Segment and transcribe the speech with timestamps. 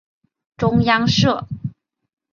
[0.57, 1.45] 中央社